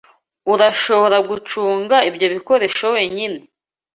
[0.53, 3.39] Urashobora gucunga ibyo bikoresho wenyine?